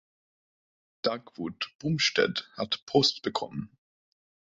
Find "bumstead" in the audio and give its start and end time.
1.77-2.49